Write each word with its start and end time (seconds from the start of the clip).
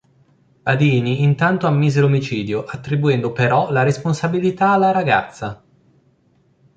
Badini 0.63 1.21
intanto 1.21 1.67
ammise 1.67 2.01
l'omicidio, 2.01 2.63
attribuendo 2.65 3.31
però 3.33 3.69
la 3.71 3.83
responsabilità 3.83 4.71
alla 4.71 4.89
ragazza. 4.89 5.63